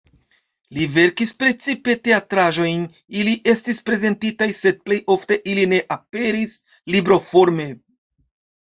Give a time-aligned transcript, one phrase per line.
[0.77, 2.85] Li verkis precipe teatraĵojn,
[3.19, 6.61] ili estis prezentitaj sed plej ofte ili ne aperis
[6.97, 7.71] libroforme.